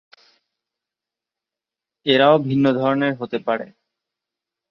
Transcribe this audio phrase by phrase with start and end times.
[2.05, 3.65] এরাও বিভিন্ন ধরনের হতে পারে।